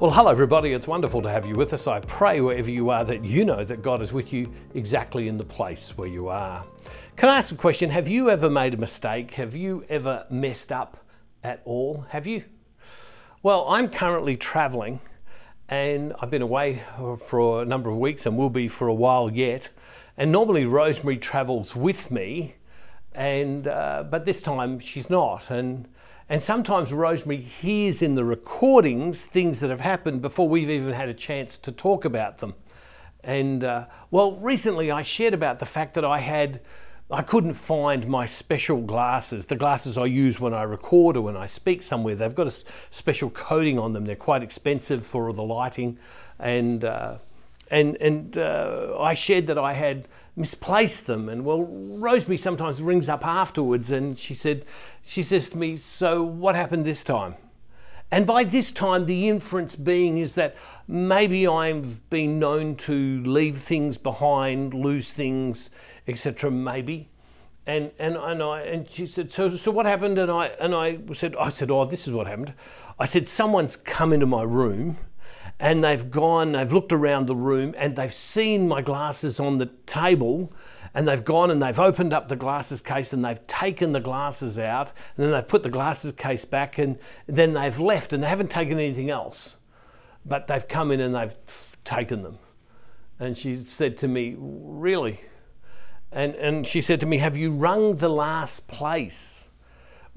Well, 0.00 0.12
hello, 0.12 0.30
everybody. 0.30 0.74
It's 0.74 0.86
wonderful 0.86 1.22
to 1.22 1.28
have 1.28 1.44
you 1.44 1.54
with 1.54 1.72
us. 1.72 1.88
I 1.88 1.98
pray 1.98 2.40
wherever 2.40 2.70
you 2.70 2.88
are 2.90 3.04
that 3.04 3.24
you 3.24 3.44
know 3.44 3.64
that 3.64 3.82
God 3.82 4.00
is 4.00 4.12
with 4.12 4.32
you 4.32 4.48
exactly 4.74 5.26
in 5.26 5.36
the 5.36 5.44
place 5.44 5.98
where 5.98 6.06
you 6.06 6.28
are. 6.28 6.64
Can 7.16 7.28
I 7.28 7.38
ask 7.38 7.50
a 7.50 7.56
question? 7.56 7.90
Have 7.90 8.06
you 8.06 8.30
ever 8.30 8.48
made 8.48 8.74
a 8.74 8.76
mistake? 8.76 9.32
Have 9.32 9.56
you 9.56 9.84
ever 9.88 10.24
messed 10.30 10.70
up 10.70 11.04
at 11.42 11.62
all? 11.64 12.06
Have 12.10 12.28
you? 12.28 12.44
Well, 13.42 13.66
I'm 13.68 13.88
currently 13.88 14.36
traveling 14.36 15.00
and 15.68 16.14
I've 16.20 16.30
been 16.30 16.42
away 16.42 16.80
for 17.26 17.62
a 17.62 17.64
number 17.64 17.90
of 17.90 17.96
weeks 17.96 18.24
and 18.24 18.38
will 18.38 18.50
be 18.50 18.68
for 18.68 18.86
a 18.86 18.94
while 18.94 19.28
yet. 19.28 19.68
And 20.16 20.30
normally 20.30 20.64
Rosemary 20.64 21.18
travels 21.18 21.74
with 21.74 22.12
me, 22.12 22.54
and 23.14 23.66
uh, 23.66 24.04
but 24.08 24.26
this 24.26 24.40
time 24.40 24.78
she's 24.78 25.10
not. 25.10 25.50
And 25.50 25.88
and 26.28 26.42
sometimes 26.42 26.92
Rosemary 26.92 27.40
hears 27.40 28.02
in 28.02 28.14
the 28.14 28.24
recordings 28.24 29.24
things 29.24 29.60
that 29.60 29.70
have 29.70 29.80
happened 29.80 30.20
before 30.20 30.48
we've 30.48 30.68
even 30.68 30.92
had 30.92 31.08
a 31.08 31.14
chance 31.14 31.56
to 31.58 31.72
talk 31.72 32.04
about 32.04 32.38
them. 32.38 32.54
And 33.24 33.64
uh, 33.64 33.86
well, 34.10 34.32
recently 34.32 34.90
I 34.90 35.02
shared 35.02 35.34
about 35.34 35.58
the 35.58 35.66
fact 35.66 35.94
that 35.94 36.04
I 36.04 36.18
had, 36.18 36.60
I 37.10 37.22
couldn't 37.22 37.54
find 37.54 38.06
my 38.06 38.26
special 38.26 38.82
glasses, 38.82 39.46
the 39.46 39.56
glasses 39.56 39.96
I 39.96 40.04
use 40.04 40.38
when 40.38 40.54
I 40.54 40.62
record 40.62 41.16
or 41.16 41.22
when 41.22 41.36
I 41.36 41.46
speak 41.46 41.82
somewhere. 41.82 42.14
They've 42.14 42.34
got 42.34 42.46
a 42.46 42.54
special 42.90 43.30
coating 43.30 43.78
on 43.78 43.92
them. 43.92 44.04
They're 44.04 44.16
quite 44.16 44.42
expensive 44.42 45.06
for 45.06 45.32
the 45.32 45.42
lighting, 45.42 45.98
and 46.38 46.84
uh, 46.84 47.18
and 47.70 47.96
and 47.96 48.38
uh, 48.38 48.96
I 48.98 49.14
shared 49.14 49.46
that 49.46 49.58
I 49.58 49.72
had 49.72 50.08
misplaced 50.36 51.06
them. 51.06 51.28
And 51.28 51.44
well, 51.44 51.64
Rosemary 51.64 52.36
sometimes 52.36 52.80
rings 52.80 53.08
up 53.08 53.26
afterwards, 53.26 53.90
and 53.90 54.18
she 54.18 54.34
said, 54.34 54.64
she 55.04 55.22
says 55.22 55.50
to 55.50 55.58
me, 55.58 55.76
So 55.76 56.22
what 56.22 56.54
happened 56.54 56.84
this 56.84 57.02
time? 57.02 57.36
And 58.10 58.26
by 58.26 58.44
this 58.44 58.72
time, 58.72 59.04
the 59.04 59.28
inference 59.28 59.76
being 59.76 60.16
is 60.16 60.34
that 60.36 60.56
maybe 60.86 61.46
I've 61.46 62.08
been 62.08 62.38
known 62.38 62.76
to 62.76 63.22
leave 63.24 63.58
things 63.58 63.98
behind, 63.98 64.72
lose 64.72 65.12
things, 65.12 65.68
etc. 66.06 66.50
Maybe. 66.50 67.10
And, 67.66 67.90
and, 67.98 68.16
and, 68.16 68.42
I, 68.42 68.62
and 68.62 68.90
she 68.90 69.06
said, 69.06 69.30
so, 69.30 69.54
so 69.56 69.70
what 69.70 69.84
happened? 69.84 70.18
And 70.18 70.30
I, 70.30 70.46
and 70.58 70.74
I 70.74 70.98
said, 71.12 71.36
I 71.36 71.50
said, 71.50 71.70
oh, 71.70 71.84
this 71.84 72.08
is 72.08 72.14
what 72.14 72.26
happened. 72.26 72.54
I 72.98 73.04
said, 73.04 73.28
someone's 73.28 73.76
come 73.76 74.14
into 74.14 74.24
my 74.24 74.42
room 74.42 74.96
and 75.60 75.82
they've 75.82 76.10
gone, 76.10 76.52
they've 76.52 76.72
looked 76.72 76.92
around 76.92 77.26
the 77.26 77.36
room 77.36 77.74
and 77.76 77.96
they've 77.96 78.12
seen 78.12 78.68
my 78.68 78.80
glasses 78.80 79.40
on 79.40 79.58
the 79.58 79.66
table 79.86 80.52
and 80.94 81.06
they've 81.06 81.24
gone 81.24 81.50
and 81.50 81.60
they've 81.62 81.80
opened 81.80 82.12
up 82.12 82.28
the 82.28 82.36
glasses 82.36 82.80
case 82.80 83.12
and 83.12 83.24
they've 83.24 83.44
taken 83.46 83.92
the 83.92 84.00
glasses 84.00 84.58
out 84.58 84.92
and 85.16 85.24
then 85.24 85.32
they've 85.32 85.48
put 85.48 85.62
the 85.62 85.68
glasses 85.68 86.12
case 86.12 86.44
back 86.44 86.78
and 86.78 86.98
then 87.26 87.52
they've 87.54 87.78
left 87.78 88.12
and 88.12 88.22
they 88.22 88.28
haven't 88.28 88.50
taken 88.50 88.78
anything 88.78 89.10
else. 89.10 89.56
But 90.24 90.46
they've 90.46 90.66
come 90.66 90.90
in 90.90 91.00
and 91.00 91.14
they've 91.14 91.36
taken 91.84 92.22
them. 92.22 92.38
And 93.18 93.36
she 93.36 93.56
said 93.56 93.96
to 93.98 94.08
me, 94.08 94.36
Really? 94.38 95.20
And, 96.10 96.34
and 96.36 96.66
she 96.66 96.80
said 96.80 97.00
to 97.00 97.06
me, 97.06 97.18
Have 97.18 97.36
you 97.36 97.50
rung 97.50 97.96
the 97.96 98.08
last 98.08 98.66
place 98.66 99.37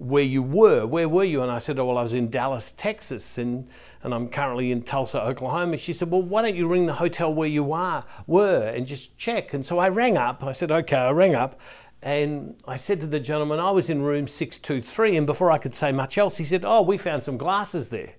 where 0.02 0.24
you 0.24 0.42
were? 0.42 0.86
Where 0.88 1.08
were 1.08 1.24
you? 1.24 1.44
And 1.44 1.52
I 1.52 1.60
said, 1.60 1.78
Oh, 1.78 1.86
well, 1.86 1.98
I 1.98 2.04
was 2.04 2.14
in 2.14 2.30
Dallas, 2.30 2.72
Texas. 2.72 3.38
And 3.38 3.70
and 4.04 4.16
I'm 4.16 4.30
currently 4.30 4.72
in 4.72 4.82
Tulsa, 4.82 5.22
Oklahoma. 5.22 5.78
She 5.78 5.94
said, 5.94 6.10
Well, 6.10 6.24
why 6.24 6.42
don't 6.42 6.56
you 6.56 6.68
ring 6.68 6.88
the 6.88 6.94
hotel 6.94 7.32
where 7.32 7.48
you 7.48 7.72
are, 7.72 8.04
were 8.26 8.68
and 8.68 8.88
just 8.88 9.16
check? 9.18 9.54
And 9.54 9.64
so 9.66 9.78
I 9.78 9.90
rang 9.90 10.18
up. 10.18 10.44
I 10.44 10.54
said, 10.54 10.72
Okay, 10.72 10.96
I 10.96 11.12
rang 11.12 11.36
up. 11.36 11.60
And 12.02 12.56
I 12.68 12.78
said 12.78 13.00
to 13.02 13.08
the 13.08 13.20
gentleman, 13.20 13.60
I 13.60 13.70
was 13.70 13.90
in 13.90 14.02
room 14.02 14.28
623. 14.28 15.18
And 15.18 15.28
before 15.28 15.52
I 15.52 15.60
could 15.60 15.76
say 15.76 15.92
much 15.92 16.18
else, 16.18 16.38
he 16.38 16.46
said, 16.46 16.66
Oh, 16.66 16.82
we 16.82 16.98
found 16.98 17.24
some 17.24 17.38
glasses 17.38 17.90
there. 17.90 18.14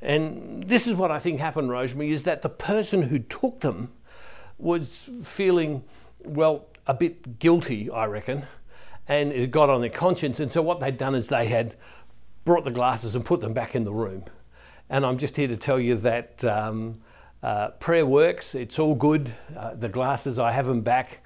And 0.00 0.64
this 0.64 0.86
is 0.86 0.94
what 0.94 1.10
I 1.10 1.18
think 1.18 1.40
happened, 1.40 1.68
Rosemary, 1.68 2.10
is 2.10 2.24
that 2.24 2.40
the 2.40 2.48
person 2.48 3.02
who 3.02 3.18
took 3.18 3.60
them 3.60 3.92
was 4.56 5.10
feeling, 5.24 5.84
well, 6.24 6.68
a 6.86 6.94
bit 6.94 7.38
guilty, 7.38 7.90
I 7.90 8.06
reckon, 8.06 8.46
and 9.10 9.32
it 9.32 9.50
got 9.50 9.68
on 9.68 9.80
their 9.80 9.90
conscience. 9.90 10.38
And 10.38 10.52
so 10.52 10.62
what 10.62 10.78
they'd 10.78 10.96
done 10.96 11.16
is 11.16 11.26
they 11.26 11.46
had 11.46 11.76
brought 12.44 12.62
the 12.62 12.70
glasses 12.70 13.16
and 13.16 13.24
put 13.24 13.40
them 13.40 13.52
back 13.52 13.74
in 13.74 13.82
the 13.82 13.92
room. 13.92 14.24
And 14.88 15.04
I'm 15.04 15.18
just 15.18 15.36
here 15.36 15.48
to 15.48 15.56
tell 15.56 15.80
you 15.80 15.96
that 15.96 16.44
um, 16.44 17.02
uh, 17.42 17.70
prayer 17.80 18.06
works. 18.06 18.54
It's 18.54 18.78
all 18.78 18.94
good. 18.94 19.34
Uh, 19.54 19.74
the 19.74 19.88
glasses, 19.88 20.38
I 20.38 20.52
have 20.52 20.66
them 20.66 20.82
back. 20.82 21.24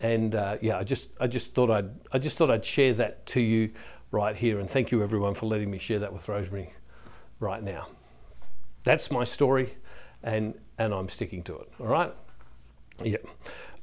And 0.00 0.34
uh, 0.34 0.56
yeah, 0.62 0.78
I 0.78 0.84
just, 0.84 1.10
I 1.20 1.26
just 1.26 1.54
thought 1.54 1.70
I'd, 1.70 1.90
I 2.10 2.18
just 2.18 2.38
thought 2.38 2.50
I'd 2.50 2.64
share 2.64 2.94
that 2.94 3.26
to 3.26 3.40
you 3.40 3.70
right 4.10 4.34
here. 4.34 4.58
And 4.58 4.70
thank 4.70 4.90
you 4.90 5.02
everyone 5.02 5.34
for 5.34 5.44
letting 5.44 5.70
me 5.70 5.78
share 5.78 5.98
that 5.98 6.14
with 6.14 6.28
Rosemary 6.28 6.72
right 7.38 7.62
now. 7.62 7.88
That's 8.84 9.10
my 9.10 9.24
story, 9.24 9.74
and 10.22 10.54
and 10.78 10.94
I'm 10.94 11.08
sticking 11.08 11.42
to 11.44 11.58
it. 11.58 11.68
All 11.80 11.86
right. 11.86 12.14
Yeah. 13.02 13.16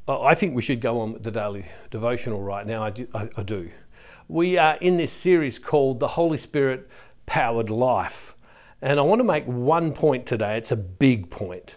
I 0.05 0.35
think 0.35 0.53
we 0.53 0.61
should 0.61 0.81
go 0.81 0.99
on 0.99 1.13
with 1.13 1.23
the 1.23 1.31
daily 1.31 1.65
devotional 1.89 2.41
right 2.41 2.67
now. 2.67 2.83
I 2.83 2.89
do, 2.89 3.07
I, 3.13 3.29
I 3.37 3.43
do. 3.43 3.71
We 4.27 4.57
are 4.57 4.75
in 4.75 4.97
this 4.97 5.13
series 5.13 5.59
called 5.59 6.01
The 6.01 6.09
Holy 6.09 6.37
Spirit 6.37 6.89
Powered 7.25 7.69
Life. 7.69 8.35
And 8.81 8.99
I 8.99 9.03
want 9.03 9.19
to 9.19 9.23
make 9.23 9.45
one 9.45 9.93
point 9.93 10.25
today. 10.25 10.57
It's 10.57 10.73
a 10.73 10.75
big 10.75 11.29
point, 11.29 11.75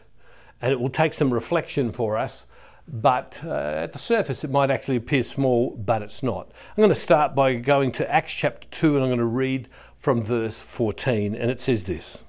and 0.60 0.72
it 0.72 0.80
will 0.80 0.90
take 0.90 1.14
some 1.14 1.32
reflection 1.32 1.92
for 1.92 2.16
us. 2.16 2.46
But 2.88 3.38
uh, 3.44 3.50
at 3.50 3.92
the 3.92 4.00
surface, 4.00 4.42
it 4.42 4.50
might 4.50 4.72
actually 4.72 4.96
appear 4.96 5.22
small, 5.22 5.76
but 5.76 6.02
it's 6.02 6.24
not. 6.24 6.50
I'm 6.70 6.82
going 6.82 6.88
to 6.88 6.96
start 6.96 7.36
by 7.36 7.54
going 7.54 7.92
to 7.92 8.12
Acts 8.12 8.32
chapter 8.32 8.66
2, 8.68 8.96
and 8.96 9.04
I'm 9.04 9.08
going 9.08 9.18
to 9.20 9.24
read 9.24 9.68
from 9.94 10.24
verse 10.24 10.58
14. 10.58 11.36
And 11.36 11.48
it 11.48 11.60
says 11.60 11.84
this 11.84 12.24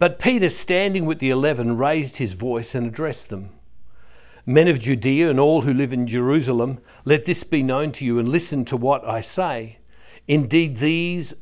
But 0.00 0.18
Peter, 0.18 0.48
standing 0.48 1.06
with 1.06 1.20
the 1.20 1.30
eleven, 1.30 1.78
raised 1.78 2.16
his 2.16 2.32
voice 2.32 2.74
and 2.74 2.88
addressed 2.88 3.28
them 3.28 3.50
Men 4.44 4.66
of 4.66 4.80
Judea 4.80 5.30
and 5.30 5.38
all 5.38 5.62
who 5.62 5.72
live 5.72 5.92
in 5.92 6.06
Jerusalem, 6.06 6.80
let 7.04 7.26
this 7.26 7.44
be 7.44 7.62
known 7.62 7.92
to 7.92 8.04
you, 8.04 8.18
and 8.18 8.28
listen 8.28 8.64
to 8.66 8.76
what 8.76 9.06
I 9.06 9.20
say. 9.20 9.78
Indeed, 10.26 10.78
these 10.78 11.32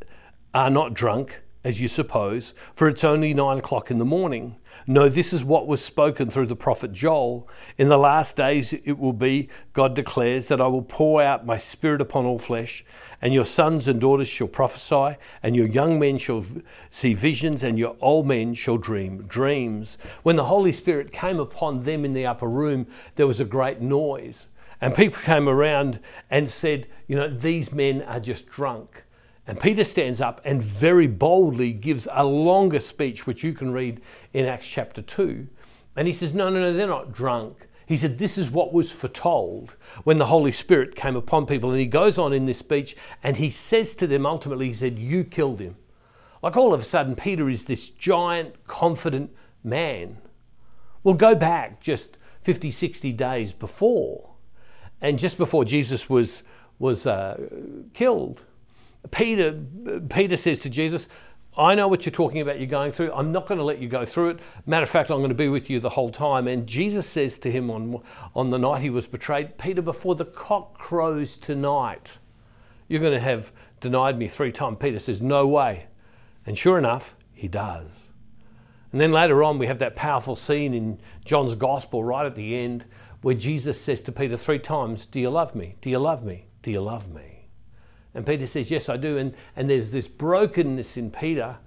are 0.52 0.70
not 0.70 0.92
drunk 0.92 1.40
as 1.62 1.80
you 1.80 1.88
suppose, 1.88 2.54
for 2.72 2.88
it's 2.88 3.04
only 3.04 3.34
nine 3.34 3.58
o'clock 3.58 3.90
in 3.90 3.98
the 3.98 4.04
morning. 4.04 4.56
No, 4.86 5.08
this 5.08 5.32
is 5.32 5.44
what 5.44 5.66
was 5.66 5.84
spoken 5.84 6.30
through 6.30 6.46
the 6.46 6.56
prophet 6.56 6.92
Joel. 6.92 7.46
In 7.76 7.88
the 7.88 7.98
last 7.98 8.36
days 8.36 8.72
it 8.72 8.98
will 8.98 9.12
be, 9.12 9.48
God 9.74 9.94
declares, 9.94 10.48
that 10.48 10.60
I 10.60 10.66
will 10.68 10.82
pour 10.82 11.22
out 11.22 11.44
my 11.44 11.58
spirit 11.58 12.00
upon 12.00 12.24
all 12.24 12.38
flesh, 12.38 12.84
and 13.20 13.34
your 13.34 13.44
sons 13.44 13.88
and 13.88 14.00
daughters 14.00 14.28
shall 14.28 14.48
prophesy, 14.48 15.18
and 15.42 15.54
your 15.54 15.66
young 15.66 15.98
men 15.98 16.16
shall 16.16 16.46
see 16.88 17.12
visions, 17.12 17.62
and 17.62 17.78
your 17.78 17.96
old 18.00 18.26
men 18.26 18.54
shall 18.54 18.78
dream 18.78 19.26
dreams. 19.26 19.98
When 20.22 20.36
the 20.36 20.46
Holy 20.46 20.72
Spirit 20.72 21.12
came 21.12 21.38
upon 21.38 21.84
them 21.84 22.04
in 22.06 22.14
the 22.14 22.26
upper 22.26 22.48
room, 22.48 22.86
there 23.16 23.26
was 23.26 23.40
a 23.40 23.44
great 23.44 23.82
noise. 23.82 24.48
And 24.80 24.94
people 24.94 25.20
came 25.20 25.46
around 25.46 26.00
and 26.30 26.48
said, 26.48 26.86
You 27.06 27.16
know, 27.16 27.28
these 27.28 27.70
men 27.70 28.00
are 28.02 28.20
just 28.20 28.46
drunk. 28.46 29.04
And 29.50 29.58
Peter 29.58 29.82
stands 29.82 30.20
up 30.20 30.40
and 30.44 30.62
very 30.62 31.08
boldly 31.08 31.72
gives 31.72 32.06
a 32.12 32.24
longer 32.24 32.78
speech, 32.78 33.26
which 33.26 33.42
you 33.42 33.52
can 33.52 33.72
read 33.72 34.00
in 34.32 34.46
Acts 34.46 34.68
chapter 34.68 35.02
2. 35.02 35.48
And 35.96 36.06
he 36.06 36.12
says, 36.12 36.32
No, 36.32 36.50
no, 36.50 36.60
no, 36.60 36.72
they're 36.72 36.86
not 36.86 37.12
drunk. 37.12 37.66
He 37.84 37.96
said, 37.96 38.18
This 38.18 38.38
is 38.38 38.48
what 38.48 38.72
was 38.72 38.92
foretold 38.92 39.74
when 40.04 40.18
the 40.18 40.26
Holy 40.26 40.52
Spirit 40.52 40.94
came 40.94 41.16
upon 41.16 41.46
people. 41.46 41.70
And 41.70 41.80
he 41.80 41.86
goes 41.86 42.16
on 42.16 42.32
in 42.32 42.46
this 42.46 42.60
speech 42.60 42.94
and 43.24 43.38
he 43.38 43.50
says 43.50 43.96
to 43.96 44.06
them 44.06 44.24
ultimately, 44.24 44.68
He 44.68 44.74
said, 44.74 45.00
You 45.00 45.24
killed 45.24 45.58
him. 45.58 45.74
Like 46.44 46.56
all 46.56 46.72
of 46.72 46.80
a 46.80 46.84
sudden, 46.84 47.16
Peter 47.16 47.50
is 47.50 47.64
this 47.64 47.88
giant, 47.88 48.68
confident 48.68 49.34
man. 49.64 50.18
Well, 51.02 51.16
go 51.16 51.34
back 51.34 51.80
just 51.80 52.18
50, 52.42 52.70
60 52.70 53.10
days 53.14 53.52
before. 53.52 54.30
And 55.00 55.18
just 55.18 55.36
before 55.36 55.64
Jesus 55.64 56.08
was, 56.08 56.44
was 56.78 57.04
uh, 57.04 57.48
killed, 57.94 58.42
Peter, 59.10 59.60
Peter 60.08 60.36
says 60.36 60.58
to 60.60 60.70
Jesus, 60.70 61.08
I 61.56 61.74
know 61.74 61.88
what 61.88 62.06
you're 62.06 62.12
talking 62.12 62.40
about, 62.40 62.58
you're 62.58 62.68
going 62.68 62.92
through. 62.92 63.12
I'm 63.12 63.32
not 63.32 63.46
going 63.46 63.58
to 63.58 63.64
let 63.64 63.80
you 63.80 63.88
go 63.88 64.06
through 64.06 64.30
it. 64.30 64.38
Matter 64.66 64.84
of 64.84 64.88
fact, 64.88 65.10
I'm 65.10 65.18
going 65.18 65.30
to 65.30 65.34
be 65.34 65.48
with 65.48 65.68
you 65.68 65.80
the 65.80 65.90
whole 65.90 66.10
time. 66.10 66.46
And 66.46 66.66
Jesus 66.66 67.06
says 67.06 67.38
to 67.40 67.50
him 67.50 67.70
on, 67.70 68.02
on 68.34 68.50
the 68.50 68.58
night 68.58 68.82
he 68.82 68.90
was 68.90 69.06
betrayed, 69.08 69.58
Peter, 69.58 69.82
before 69.82 70.14
the 70.14 70.24
cock 70.24 70.78
crows 70.78 71.36
tonight, 71.36 72.18
you're 72.88 73.00
going 73.00 73.14
to 73.14 73.20
have 73.20 73.52
denied 73.80 74.16
me 74.16 74.28
three 74.28 74.52
times. 74.52 74.78
Peter 74.80 74.98
says, 74.98 75.20
No 75.20 75.46
way. 75.46 75.86
And 76.46 76.56
sure 76.56 76.78
enough, 76.78 77.14
he 77.32 77.48
does. 77.48 78.10
And 78.92 79.00
then 79.00 79.12
later 79.12 79.42
on, 79.42 79.58
we 79.58 79.66
have 79.66 79.78
that 79.80 79.96
powerful 79.96 80.36
scene 80.36 80.72
in 80.72 81.00
John's 81.24 81.54
Gospel 81.56 82.04
right 82.04 82.26
at 82.26 82.34
the 82.34 82.56
end 82.56 82.84
where 83.22 83.34
Jesus 83.34 83.80
says 83.80 84.02
to 84.02 84.12
Peter 84.12 84.36
three 84.36 84.58
times, 84.58 85.06
Do 85.06 85.18
you 85.20 85.30
love 85.30 85.54
me? 85.54 85.76
Do 85.80 85.90
you 85.90 85.98
love 85.98 86.24
me? 86.24 86.46
Do 86.62 86.70
you 86.70 86.80
love 86.80 87.12
me? 87.12 87.39
And 88.14 88.26
Peter 88.26 88.46
says, 88.46 88.70
Yes, 88.70 88.88
I 88.88 88.96
do. 88.96 89.16
And, 89.16 89.34
and 89.56 89.70
there's 89.70 89.90
this 89.90 90.08
brokenness 90.08 90.96
in 90.96 91.10
Peter 91.10 91.58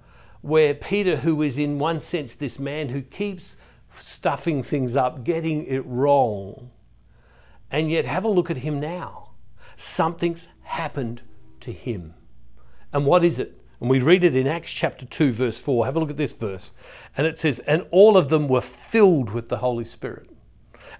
where 0.42 0.74
Peter, 0.74 1.16
who 1.16 1.40
is 1.40 1.56
in 1.56 1.78
one 1.78 2.00
sense 2.00 2.34
this 2.34 2.58
man 2.58 2.90
who 2.90 3.00
keeps 3.00 3.56
stuffing 3.98 4.62
things 4.62 4.94
up, 4.94 5.24
getting 5.24 5.64
it 5.66 5.84
wrong, 5.86 6.70
and 7.70 7.90
yet 7.90 8.04
have 8.04 8.24
a 8.24 8.28
look 8.28 8.50
at 8.50 8.58
him 8.58 8.78
now. 8.78 9.30
Something's 9.76 10.48
happened 10.62 11.22
to 11.60 11.72
him. 11.72 12.14
And 12.92 13.06
what 13.06 13.24
is 13.24 13.38
it? 13.38 13.60
And 13.80 13.90
we 13.90 14.00
read 14.00 14.22
it 14.22 14.36
in 14.36 14.46
Acts 14.46 14.72
chapter 14.72 15.04
2, 15.04 15.32
verse 15.32 15.58
4. 15.58 15.84
Have 15.86 15.96
a 15.96 16.00
look 16.00 16.10
at 16.10 16.16
this 16.16 16.32
verse. 16.32 16.70
And 17.16 17.26
it 17.26 17.38
says, 17.38 17.58
And 17.60 17.86
all 17.90 18.16
of 18.16 18.28
them 18.28 18.48
were 18.48 18.60
filled 18.60 19.30
with 19.30 19.48
the 19.48 19.58
Holy 19.58 19.84
Spirit. 19.84 20.30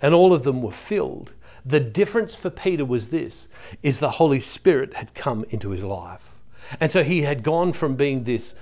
And 0.02 0.14
all 0.14 0.32
of 0.32 0.43
them 0.43 0.61
were 0.61 0.73
filled. 0.73 1.32
The 1.66 1.81
difference 1.81 2.34
for 2.34 2.50
Peter 2.50 2.84
was 2.84 3.08
this 3.08 3.49
is 3.82 3.99
the 3.99 4.12
Holy 4.12 4.40
Spirit 4.40 4.94
had 4.94 5.14
come 5.14 5.46
into 5.49 5.70
his 5.70 5.82
life. 5.82 6.34
And 6.78 6.90
so 6.90 7.02
he 7.02 7.22
had 7.22 7.43
gone 7.43 7.72
from 7.72 7.96
being 7.96 8.25
this 8.25 8.55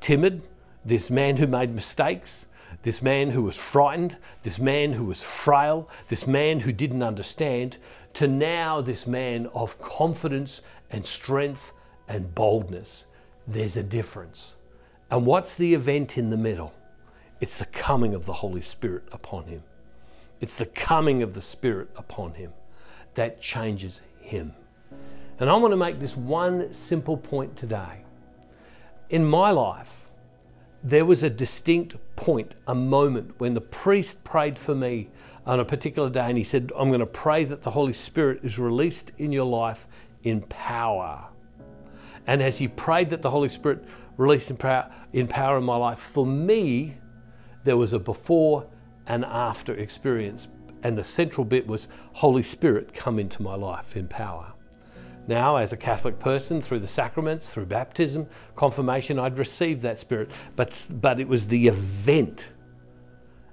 timid, 0.00 0.42
this 0.84 1.10
man 1.10 1.38
who 1.38 1.46
made 1.46 1.74
mistakes, 1.74 2.46
this 2.82 3.02
man 3.02 3.30
who 3.30 3.42
was 3.42 3.56
frightened, 3.56 4.18
this 4.42 4.58
man 4.58 4.92
who 4.92 5.04
was 5.04 5.22
frail, 5.22 5.88
this 6.08 6.26
man 6.26 6.60
who 6.60 6.72
didn't 6.72 7.02
understand, 7.02 7.78
to 8.12 8.28
now 8.28 8.80
this 8.80 9.06
man 9.06 9.46
of 9.54 9.80
confidence 9.80 10.60
and 10.90 11.04
strength 11.04 11.72
and 12.06 12.34
boldness. 12.34 13.04
There's 13.48 13.76
a 13.76 13.82
difference. 13.82 14.54
And 15.10 15.26
what's 15.26 15.54
the 15.54 15.74
event 15.74 16.16
in 16.16 16.30
the 16.30 16.36
middle? 16.36 16.72
It's 17.40 17.56
the 17.56 17.66
coming 17.66 18.14
of 18.14 18.26
the 18.26 18.34
Holy 18.34 18.60
Spirit 18.60 19.04
upon 19.10 19.46
him. 19.46 19.62
It's 20.44 20.56
the 20.56 20.66
coming 20.66 21.22
of 21.22 21.32
the 21.32 21.40
Spirit 21.40 21.88
upon 21.96 22.34
him 22.34 22.52
that 23.14 23.40
changes 23.40 24.02
him. 24.20 24.52
And 25.40 25.48
I 25.48 25.56
want 25.56 25.72
to 25.72 25.76
make 25.78 25.98
this 25.98 26.18
one 26.18 26.74
simple 26.74 27.16
point 27.16 27.56
today. 27.56 28.04
In 29.08 29.24
my 29.24 29.52
life, 29.52 30.06
there 30.82 31.06
was 31.06 31.22
a 31.22 31.30
distinct 31.30 31.96
point, 32.14 32.56
a 32.66 32.74
moment 32.74 33.40
when 33.40 33.54
the 33.54 33.62
priest 33.62 34.22
prayed 34.22 34.58
for 34.58 34.74
me 34.74 35.08
on 35.46 35.60
a 35.60 35.64
particular 35.64 36.10
day 36.10 36.28
and 36.28 36.36
he 36.36 36.44
said, 36.44 36.70
I'm 36.76 36.88
going 36.88 37.00
to 37.00 37.06
pray 37.06 37.46
that 37.46 37.62
the 37.62 37.70
Holy 37.70 37.94
Spirit 37.94 38.40
is 38.42 38.58
released 38.58 39.12
in 39.16 39.32
your 39.32 39.46
life 39.46 39.86
in 40.24 40.42
power. 40.42 41.26
And 42.26 42.42
as 42.42 42.58
he 42.58 42.68
prayed 42.68 43.08
that 43.08 43.22
the 43.22 43.30
Holy 43.30 43.48
Spirit 43.48 43.82
released 44.18 44.50
in 44.50 44.58
power, 44.58 44.92
in 45.10 45.26
power 45.26 45.56
in 45.56 45.64
my 45.64 45.76
life, 45.76 46.00
for 46.00 46.26
me, 46.26 46.98
there 47.64 47.78
was 47.78 47.94
a 47.94 47.98
before 47.98 48.66
and 49.06 49.24
after 49.24 49.74
experience. 49.74 50.48
And 50.82 50.98
the 50.98 51.04
central 51.04 51.44
bit 51.44 51.66
was 51.66 51.88
Holy 52.14 52.42
Spirit 52.42 52.92
come 52.94 53.18
into 53.18 53.42
my 53.42 53.54
life 53.54 53.96
in 53.96 54.08
power. 54.08 54.52
Now, 55.26 55.56
as 55.56 55.72
a 55.72 55.76
Catholic 55.76 56.18
person, 56.18 56.60
through 56.60 56.80
the 56.80 56.88
sacraments, 56.88 57.48
through 57.48 57.66
baptism, 57.66 58.26
confirmation, 58.56 59.18
I'd 59.18 59.38
received 59.38 59.80
that 59.82 59.98
Spirit. 59.98 60.30
But, 60.54 60.86
but 60.90 61.18
it 61.18 61.28
was 61.28 61.48
the 61.48 61.68
event. 61.68 62.48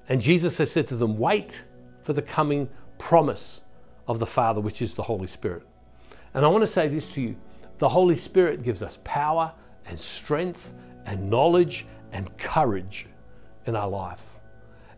And 0.09 0.21
Jesus 0.21 0.57
has 0.57 0.69
said 0.69 0.87
to 0.87 0.97
them, 0.97 1.17
Wait 1.17 1.61
for 2.03 2.11
the 2.11 2.21
coming 2.21 2.69
promise 2.97 3.61
of 4.07 4.19
the 4.19 4.25
Father, 4.25 4.59
which 4.59 4.81
is 4.81 4.95
the 4.95 5.03
Holy 5.03 5.27
Spirit. 5.27 5.63
And 6.33 6.43
I 6.43 6.49
want 6.49 6.63
to 6.63 6.67
say 6.67 6.87
this 6.87 7.13
to 7.13 7.21
you 7.21 7.37
the 7.77 7.89
Holy 7.89 8.15
Spirit 8.15 8.61
gives 8.61 8.83
us 8.83 8.99
power 9.03 9.53
and 9.85 9.99
strength 9.99 10.73
and 11.05 11.29
knowledge 11.29 11.85
and 12.11 12.37
courage 12.37 13.07
in 13.65 13.75
our 13.75 13.89
life. 13.89 14.21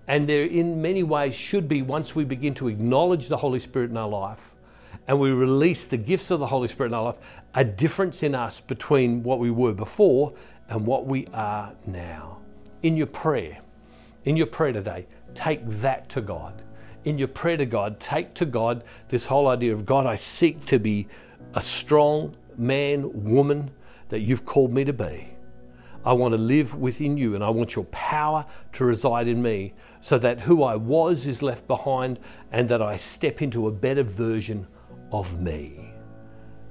And 0.08 0.28
there, 0.28 0.44
in 0.44 0.82
many 0.82 1.04
ways, 1.04 1.34
should 1.34 1.68
be, 1.68 1.82
once 1.82 2.16
we 2.16 2.26
begin 2.26 2.54
to 2.56 2.68
acknowledge 2.68 3.28
the 3.28 3.38
Holy 3.38 3.60
Spirit 3.60 3.90
in 3.90 3.98
our 3.98 4.10
life 4.10 4.54
and 5.08 5.20
we 5.20 5.32
release 5.32 5.86
the 5.86 5.98
gifts 5.98 6.32
of 6.32 6.40
the 6.40 6.48
Holy 6.48 6.68
Spirit 6.68 6.90
in 6.90 6.94
our 6.94 7.04
life, 7.04 7.18
a 7.56 7.64
difference 7.64 8.24
in 8.24 8.36
us 8.36 8.60
between 8.62 9.24
what 9.24 9.40
we 9.40 9.52
were 9.52 9.74
before 9.74 10.34
and 10.70 10.86
what 10.86 11.06
we 11.06 11.28
are 11.34 11.74
now. 11.86 12.38
In 12.84 12.96
your 12.96 13.08
prayer, 13.08 13.60
in 14.26 14.38
your 14.38 14.48
prayer 14.48 14.74
today, 14.74 15.06
take 15.36 15.62
that 15.82 16.10
to 16.10 16.22
God. 16.22 16.62
In 17.06 17.18
your 17.18 17.28
prayer 17.28 17.58
to 17.58 17.66
God, 17.66 18.00
take 18.00 18.34
to 18.36 18.46
God 18.46 18.84
this 19.10 19.26
whole 19.26 19.48
idea 19.48 19.74
of 19.74 19.86
God, 19.86 20.06
I 20.06 20.16
seek 20.16 20.66
to 20.68 20.80
be 20.80 21.08
a 21.54 21.62
strong 21.62 22.36
man, 22.58 23.24
woman 23.24 23.72
that 24.10 24.20
you've 24.22 24.46
called 24.46 24.74
me 24.74 24.86
to 24.86 24.94
be. 24.94 25.30
I 26.06 26.14
want 26.14 26.34
to 26.34 26.42
live 26.42 26.76
within 26.76 27.18
you 27.18 27.36
and 27.36 27.44
I 27.44 27.50
want 27.50 27.76
your 27.76 27.86
power 27.86 28.46
to 28.74 28.86
reside 28.86 29.28
in 29.28 29.42
me 29.42 29.74
so 30.02 30.18
that 30.20 30.42
who 30.42 30.64
I 30.64 30.76
was 30.76 31.26
is 31.26 31.42
left 31.42 31.68
behind 31.68 32.20
and 32.52 32.68
that 32.70 32.82
I 32.82 32.98
step 32.98 33.42
into 33.42 33.68
a 33.68 33.72
better 33.72 34.04
version 34.04 34.68
of 35.12 35.40
me. 35.40 35.94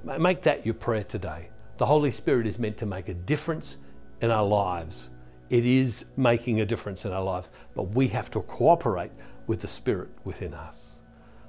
Make 0.03 0.43
that 0.43 0.65
your 0.65 0.75
prayer 0.75 1.03
today. 1.03 1.49
The 1.77 1.87
Holy 1.87 2.11
Spirit 2.11 2.45
is 2.45 2.59
meant 2.59 2.77
to 2.77 2.85
make 2.85 3.09
a 3.09 3.13
difference 3.13 3.77
in 4.21 4.29
our 4.29 4.45
lives. 4.45 5.09
It 5.49 5.65
is 5.65 6.05
making 6.15 6.61
a 6.61 6.65
difference 6.65 7.05
in 7.05 7.11
our 7.11 7.23
lives, 7.23 7.49
but 7.73 7.89
we 7.93 8.09
have 8.09 8.29
to 8.31 8.41
cooperate 8.41 9.11
with 9.47 9.61
the 9.61 9.67
Spirit 9.67 10.09
within 10.23 10.53
us. 10.53 10.99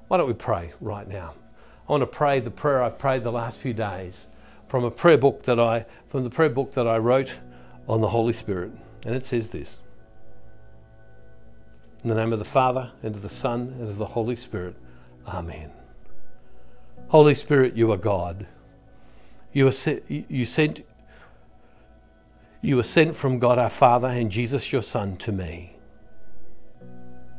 Why 0.08 0.16
don't 0.16 0.26
we 0.26 0.34
pray 0.34 0.72
right 0.80 1.08
now? 1.08 1.34
I 1.88 1.92
want 1.92 2.02
to 2.02 2.06
pray 2.06 2.40
the 2.40 2.50
prayer 2.50 2.82
I've 2.82 2.98
prayed 2.98 3.24
the 3.24 3.32
last 3.32 3.60
few 3.60 3.74
days 3.74 4.26
from 4.68 4.84
a 4.84 4.90
prayer 4.90 5.18
book 5.18 5.42
that 5.42 5.60
I 5.60 5.84
from 6.08 6.24
the 6.24 6.30
prayer 6.30 6.48
book 6.48 6.72
that 6.72 6.86
I 6.86 6.96
wrote 6.96 7.36
on 7.88 8.00
the 8.00 8.08
Holy 8.08 8.32
Spirit. 8.32 8.72
And 9.04 9.14
it 9.14 9.24
says 9.24 9.50
this. 9.50 9.80
In 12.02 12.08
the 12.10 12.14
name 12.14 12.32
of 12.32 12.38
the 12.38 12.44
Father, 12.44 12.92
and 13.02 13.16
of 13.16 13.22
the 13.22 13.28
Son, 13.28 13.76
and 13.78 13.88
of 13.88 13.96
the 13.96 14.06
Holy 14.06 14.36
Spirit. 14.36 14.76
Amen. 15.26 15.70
Holy 17.08 17.34
Spirit, 17.34 17.76
you 17.76 17.90
are 17.92 17.96
God. 17.96 18.46
You 19.52 19.66
are 19.68 19.72
sent, 19.72 20.02
you 20.08 20.44
sent 20.44 20.82
you 22.64 22.78
are 22.78 22.84
sent 22.84 23.14
from 23.14 23.38
God 23.38 23.58
our 23.58 23.68
Father 23.68 24.08
and 24.08 24.30
Jesus 24.30 24.72
your 24.72 24.80
Son 24.80 25.18
to 25.18 25.32
me. 25.32 25.76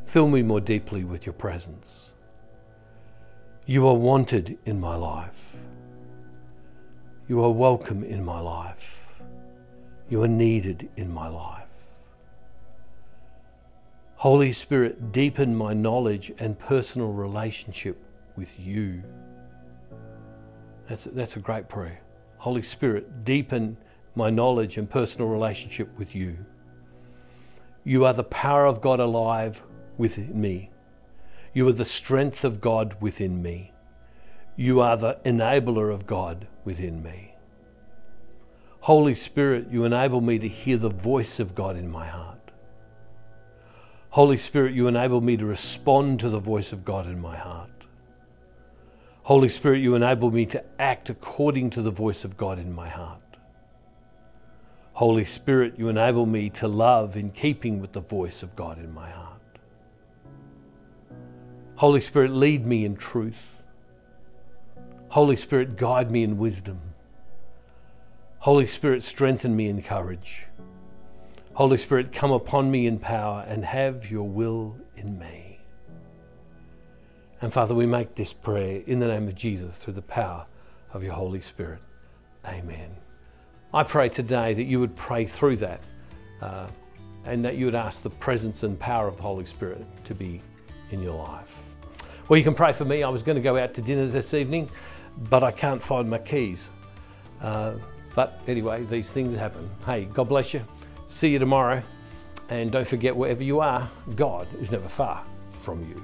Fill 0.05 0.27
me 0.27 0.43
more 0.43 0.61
deeply 0.61 1.03
with 1.03 1.25
your 1.25 1.33
presence. 1.33 2.11
You 3.65 3.87
are 3.87 3.95
wanted 3.95 4.59
in 4.67 4.79
my 4.79 4.95
life. 4.95 5.55
You 7.27 7.43
are 7.43 7.49
welcome 7.49 8.03
in 8.03 8.23
my 8.23 8.39
life. 8.39 8.94
You 10.09 10.21
are 10.23 10.27
needed 10.27 10.89
in 10.97 11.11
my 11.11 11.27
life. 11.27 11.63
Holy 14.17 14.51
Spirit, 14.53 15.11
deepen 15.11 15.55
my 15.55 15.73
knowledge 15.73 16.31
and 16.39 16.57
personal 16.57 17.11
relationship 17.11 17.97
with 18.35 18.59
you. 18.59 19.03
That's, 20.87 21.05
that's 21.05 21.35
a 21.35 21.39
great 21.39 21.67
prayer. 21.67 22.01
Holy 22.37 22.63
Spirit, 22.63 23.23
deepen 23.23 23.77
my 24.15 24.29
knowledge 24.29 24.77
and 24.77 24.89
personal 24.89 25.27
relationship 25.27 25.89
with 25.97 26.15
you. 26.15 26.37
You 27.83 28.05
are 28.05 28.13
the 28.13 28.23
power 28.23 28.65
of 28.65 28.81
God 28.81 28.99
alive 28.99 29.61
within 29.97 30.39
me. 30.39 30.71
You 31.53 31.67
are 31.67 31.73
the 31.73 31.85
strength 31.85 32.43
of 32.43 32.61
God 32.61 32.97
within 32.99 33.41
me. 33.41 33.73
You 34.55 34.81
are 34.81 34.97
the 34.97 35.19
enabler 35.25 35.93
of 35.93 36.07
God 36.07 36.47
within 36.63 37.03
me. 37.03 37.34
Holy 38.85 39.15
Spirit, 39.15 39.69
you 39.71 39.83
enable 39.83 40.21
me 40.21 40.37
to 40.37 40.47
hear 40.47 40.77
the 40.77 40.91
voice 40.91 41.39
of 41.39 41.55
God 41.55 41.75
in 41.75 41.89
my 41.89 42.05
heart. 42.05 42.51
Holy 44.11 44.37
Spirit, 44.37 44.75
you 44.75 44.87
enable 44.87 45.21
me 45.21 45.35
to 45.37 45.43
respond 45.43 46.19
to 46.19 46.29
the 46.29 46.37
voice 46.37 46.71
of 46.71 46.85
God 46.85 47.07
in 47.07 47.19
my 47.19 47.35
heart. 47.35 47.87
Holy 49.23 49.49
Spirit, 49.49 49.81
you 49.81 49.95
enable 49.95 50.29
me 50.29 50.45
to 50.45 50.63
act 50.77 51.09
according 51.09 51.71
to 51.71 51.81
the 51.81 51.89
voice 51.89 52.23
of 52.23 52.37
God 52.37 52.59
in 52.59 52.71
my 52.73 52.87
heart. 52.87 53.37
Holy 54.93 55.25
Spirit, 55.25 55.79
you 55.79 55.89
enable 55.89 56.27
me 56.27 56.51
to 56.51 56.67
love 56.67 57.17
in 57.17 57.31
keeping 57.31 57.81
with 57.81 57.93
the 57.93 58.01
voice 58.01 58.43
of 58.43 58.55
God 58.55 58.77
in 58.77 58.93
my 58.93 59.09
heart. 59.09 59.41
Holy 61.77 62.01
Spirit, 62.01 62.29
lead 62.29 62.67
me 62.67 62.85
in 62.85 62.95
truth. 62.95 63.33
Holy 65.09 65.37
Spirit, 65.37 65.75
guide 65.75 66.11
me 66.11 66.21
in 66.21 66.37
wisdom. 66.37 66.79
Holy 68.45 68.67
Spirit, 68.67 69.01
strengthen 69.01 69.55
me 69.55 69.69
in 69.69 69.81
courage. 69.81 70.43
Holy 71.55 71.79
Spirit, 71.79 72.13
come 72.13 72.31
upon 72.31 72.69
me 72.69 72.85
in 72.85 72.99
power 72.99 73.43
and 73.47 73.65
have 73.65 74.11
your 74.11 74.29
will 74.29 74.77
in 74.95 75.17
me. 75.17 75.61
And 77.41 77.51
Father, 77.51 77.73
we 77.73 77.87
make 77.87 78.13
this 78.13 78.33
prayer 78.33 78.83
in 78.85 78.99
the 78.99 79.07
name 79.07 79.27
of 79.27 79.33
Jesus 79.33 79.79
through 79.79 79.93
the 79.93 80.03
power 80.03 80.45
of 80.93 81.03
your 81.03 81.13
Holy 81.13 81.41
Spirit. 81.41 81.79
Amen. 82.45 82.95
I 83.73 83.81
pray 83.81 84.09
today 84.09 84.53
that 84.53 84.65
you 84.65 84.79
would 84.79 84.95
pray 84.95 85.25
through 85.25 85.55
that 85.55 85.81
uh, 86.39 86.67
and 87.25 87.43
that 87.43 87.55
you 87.55 87.65
would 87.65 87.73
ask 87.73 88.03
the 88.03 88.11
presence 88.11 88.61
and 88.61 88.79
power 88.79 89.07
of 89.07 89.17
the 89.17 89.23
Holy 89.23 89.47
Spirit 89.47 89.83
to 90.03 90.13
be 90.13 90.39
in 90.91 91.01
your 91.01 91.17
life. 91.17 91.57
Well, 92.29 92.37
you 92.37 92.43
can 92.43 92.53
pray 92.53 92.73
for 92.73 92.85
me. 92.85 93.01
I 93.01 93.09
was 93.09 93.23
going 93.23 93.37
to 93.37 93.41
go 93.41 93.57
out 93.57 93.73
to 93.73 93.81
dinner 93.81 94.05
this 94.05 94.35
evening, 94.35 94.69
but 95.17 95.41
I 95.41 95.49
can't 95.49 95.81
find 95.81 96.07
my 96.07 96.19
keys. 96.19 96.69
Uh, 97.41 97.73
but 98.15 98.39
anyway, 98.47 98.83
these 98.85 99.11
things 99.11 99.37
happen. 99.37 99.69
Hey, 99.85 100.05
God 100.05 100.29
bless 100.29 100.53
you. 100.53 100.61
See 101.07 101.29
you 101.29 101.39
tomorrow. 101.39 101.83
And 102.49 102.71
don't 102.71 102.87
forget, 102.87 103.15
wherever 103.15 103.43
you 103.43 103.59
are, 103.59 103.87
God 104.15 104.47
is 104.59 104.71
never 104.71 104.87
far 104.87 105.23
from 105.49 105.83
you. 105.85 106.01